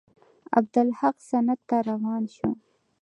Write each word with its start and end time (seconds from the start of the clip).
عبدالحق 0.57 1.15
سند 1.29 1.59
ته 1.67 1.77
روان 1.89 2.23
شو. 2.35 2.49